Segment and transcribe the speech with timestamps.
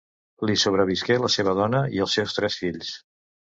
[0.49, 2.93] Li sobrevisqué la seva dona i els seus tres fills.